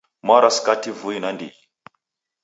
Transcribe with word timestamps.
Mwarwa 0.25 0.51
skati 0.57 0.89
vui 0.99 1.17
nandighi 1.19 1.61